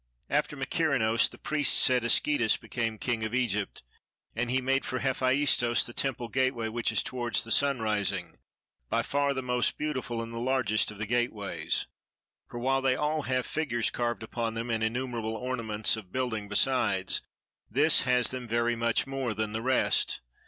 [0.31, 3.83] After Mykerinos the priests said Asychis became king of Egypt,
[4.35, 8.39] and he made for Hephaistos the temple gateway which is towards the sunrising,
[8.89, 11.85] by far the most beautiful and the largest of the gateways;
[12.49, 17.21] for while they all have figures carved upon them and innumerable ornaments of building besides,
[17.69, 20.21] this has them very much more than the rest.